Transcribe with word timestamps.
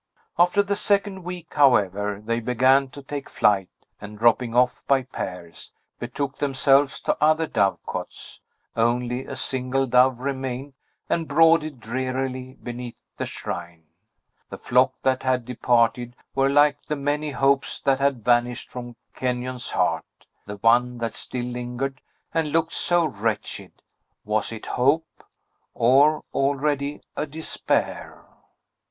After 0.39 0.63
the 0.63 0.75
second 0.75 1.21
week, 1.23 1.53
however, 1.53 2.21
they 2.25 2.39
began 2.39 2.87
to 2.89 3.03
take 3.03 3.29
flight, 3.29 3.69
and 4.01 4.17
dropping 4.17 4.55
off 4.55 4.83
by 4.87 5.03
pairs, 5.03 5.73
betook 5.99 6.39
themselves 6.39 6.99
to 7.01 7.15
other 7.23 7.45
dove 7.45 7.77
cotes. 7.85 8.39
Only 8.75 9.27
a 9.27 9.35
single 9.35 9.85
dove 9.85 10.19
remained, 10.19 10.73
and 11.07 11.27
brooded 11.27 11.79
drearily 11.79 12.57
beneath 12.63 12.99
the 13.17 13.27
shrine. 13.27 13.83
The 14.49 14.57
flock 14.57 14.95
that 15.03 15.21
had 15.21 15.45
departed 15.45 16.15
were 16.33 16.49
like 16.49 16.81
the 16.87 16.95
many 16.95 17.29
hopes 17.29 17.79
that 17.81 17.99
had 17.99 18.25
vanished 18.25 18.71
from 18.71 18.95
Kenyon's 19.13 19.69
heart; 19.69 20.25
the 20.47 20.57
one 20.57 20.97
that 20.97 21.13
still 21.13 21.45
lingered, 21.45 22.01
and 22.33 22.51
looked 22.51 22.73
so 22.73 23.05
wretched, 23.05 23.83
was 24.25 24.51
it 24.51 24.65
a 24.65 24.71
Hope, 24.71 25.23
or 25.75 26.23
already 26.33 27.01
a 27.15 27.27
Despair? 27.27 28.25